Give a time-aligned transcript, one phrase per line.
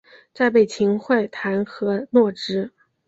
[0.33, 2.71] 再被秦桧弹劾落职。